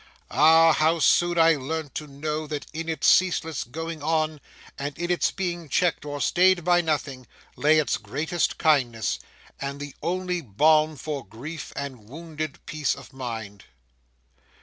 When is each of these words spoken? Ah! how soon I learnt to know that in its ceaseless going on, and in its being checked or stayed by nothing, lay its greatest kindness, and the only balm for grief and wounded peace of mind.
Ah! 0.31 0.73
how 0.73 0.97
soon 0.97 1.37
I 1.37 1.53
learnt 1.57 1.93
to 1.93 2.07
know 2.07 2.47
that 2.47 2.65
in 2.73 2.89
its 2.89 3.05
ceaseless 3.05 3.63
going 3.63 4.01
on, 4.01 4.41
and 4.75 4.97
in 4.97 5.11
its 5.11 5.29
being 5.29 5.69
checked 5.69 6.05
or 6.05 6.19
stayed 6.19 6.63
by 6.63 6.81
nothing, 6.81 7.27
lay 7.55 7.77
its 7.77 7.97
greatest 7.97 8.57
kindness, 8.57 9.19
and 9.59 9.79
the 9.79 9.93
only 10.01 10.41
balm 10.41 10.95
for 10.95 11.23
grief 11.23 11.71
and 11.75 12.09
wounded 12.09 12.65
peace 12.65 12.95
of 12.95 13.13
mind. 13.13 13.65